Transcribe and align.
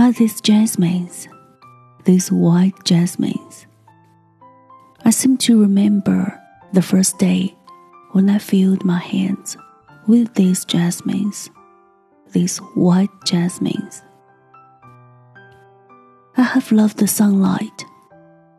are 0.00 0.12
these 0.12 0.40
jasmines, 0.40 1.28
these 2.04 2.32
white 2.32 2.84
jasmines. 2.84 3.66
I 5.04 5.10
seem 5.10 5.36
to 5.38 5.60
remember 5.60 6.40
the 6.72 6.80
first 6.80 7.18
day 7.18 7.54
when 8.12 8.30
I 8.30 8.38
filled 8.38 8.82
my 8.82 8.98
hands 8.98 9.58
with 10.06 10.32
these 10.34 10.64
jasmines, 10.64 11.50
these 12.32 12.56
white 12.74 13.10
jasmines. 13.26 14.02
I 16.38 16.44
have 16.44 16.72
loved 16.72 16.96
the 16.96 17.06
sunlight, 17.06 17.84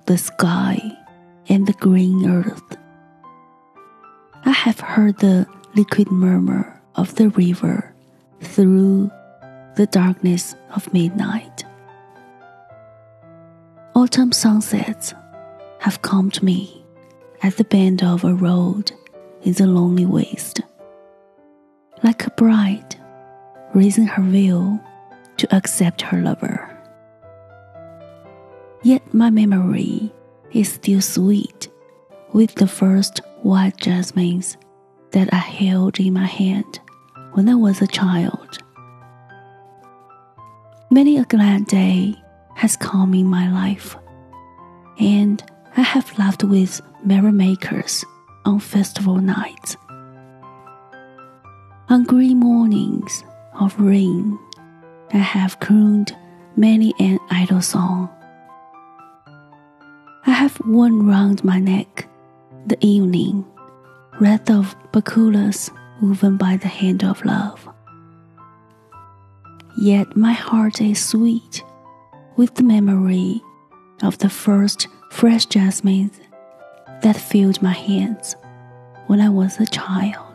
the 0.05 0.19
sky, 0.19 0.79
and 1.49 1.65
the 1.65 1.73
green 1.73 2.29
earth. 2.29 2.77
I 4.45 4.51
have 4.51 4.79
heard 4.79 5.17
the 5.17 5.47
liquid 5.73 6.11
murmur 6.11 6.79
of 6.93 7.15
the 7.15 7.29
river 7.29 7.95
through 8.41 9.09
the 9.75 9.87
darkness 9.87 10.55
of 10.75 10.93
midnight. 10.93 11.63
Autumn 13.95 14.31
sunsets 14.31 15.13
have 15.79 16.01
to 16.01 16.45
me 16.45 16.83
at 17.41 17.57
the 17.57 17.63
bend 17.63 18.03
of 18.03 18.23
a 18.23 18.33
road 18.33 18.91
in 19.43 19.53
the 19.53 19.65
lonely 19.65 20.05
waste, 20.05 20.61
like 22.03 22.25
a 22.25 22.31
bride 22.31 22.95
raising 23.73 24.05
her 24.05 24.23
veil 24.23 24.79
to 25.37 25.55
accept 25.55 26.01
her 26.01 26.21
lover. 26.21 26.67
Yet 28.83 29.13
my 29.13 29.29
memory 29.29 30.11
is 30.51 30.71
still 30.71 31.01
sweet 31.01 31.69
with 32.33 32.55
the 32.55 32.67
first 32.67 33.21
white 33.41 33.77
jasmines 33.77 34.57
that 35.11 35.33
I 35.33 35.37
held 35.37 35.99
in 35.99 36.13
my 36.13 36.25
hand 36.25 36.79
when 37.33 37.47
I 37.49 37.55
was 37.55 37.81
a 37.81 37.87
child. 37.87 38.60
Many 40.93 41.19
a 41.19 41.23
glad 41.23 41.67
day 41.67 42.21
has 42.55 42.75
come 42.75 43.13
in 43.13 43.25
my 43.25 43.49
life, 43.49 43.95
and 44.99 45.41
I 45.77 45.83
have 45.83 46.19
laughed 46.19 46.43
with 46.43 46.81
merrymakers 47.01 48.03
on 48.43 48.59
festival 48.59 49.15
nights. 49.15 49.77
On 51.87 52.03
green 52.03 52.41
mornings 52.41 53.23
of 53.53 53.79
rain, 53.79 54.37
I 55.13 55.19
have 55.19 55.61
crooned 55.61 56.13
many 56.57 56.93
an 56.99 57.19
idle 57.29 57.61
song. 57.61 58.09
I 60.25 60.31
have 60.31 60.59
worn 60.65 61.07
round 61.07 61.41
my 61.45 61.57
neck 61.57 62.09
the 62.67 62.77
evening 62.85 63.45
wreath 64.19 64.49
of 64.49 64.75
bakulas 64.91 65.71
woven 66.01 66.35
by 66.35 66.57
the 66.57 66.67
hand 66.67 67.05
of 67.05 67.23
love. 67.23 67.65
Yet 69.81 70.15
my 70.15 70.33
heart 70.33 70.79
is 70.79 71.03
sweet 71.03 71.63
with 72.35 72.53
the 72.53 72.61
memory 72.61 73.41
of 74.03 74.15
the 74.19 74.29
first 74.29 74.87
fresh 75.09 75.47
jasmines 75.47 76.19
that 77.01 77.17
filled 77.17 77.63
my 77.63 77.73
hands 77.73 78.35
when 79.07 79.19
I 79.19 79.29
was 79.29 79.59
a 79.59 79.65
child. 79.65 80.30